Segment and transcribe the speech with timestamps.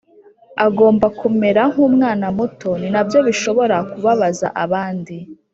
[0.65, 5.15] agomba kumera nk’umwana muto ni nabyo bishobora kubabaza abandi